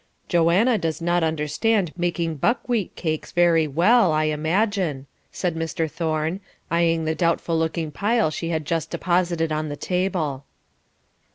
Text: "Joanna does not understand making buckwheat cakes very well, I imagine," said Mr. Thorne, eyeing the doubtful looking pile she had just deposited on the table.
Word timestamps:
"Joanna 0.27 0.79
does 0.79 0.99
not 0.99 1.23
understand 1.23 1.93
making 1.95 2.37
buckwheat 2.37 2.95
cakes 2.95 3.31
very 3.31 3.67
well, 3.67 4.11
I 4.11 4.23
imagine," 4.23 5.05
said 5.31 5.53
Mr. 5.55 5.87
Thorne, 5.87 6.39
eyeing 6.71 7.05
the 7.05 7.13
doubtful 7.13 7.55
looking 7.55 7.91
pile 7.91 8.31
she 8.31 8.49
had 8.49 8.65
just 8.65 8.89
deposited 8.89 9.51
on 9.51 9.69
the 9.69 9.75
table. 9.77 10.43